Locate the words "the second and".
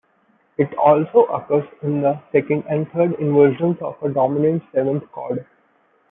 2.01-2.89